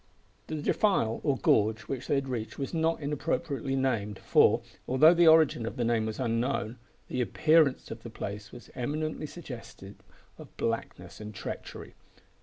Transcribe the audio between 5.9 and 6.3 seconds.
was